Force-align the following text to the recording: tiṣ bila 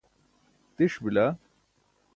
tiṣ 0.75 0.95
bila 1.03 1.27